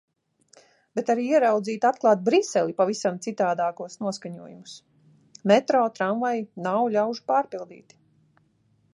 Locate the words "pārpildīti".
7.33-8.01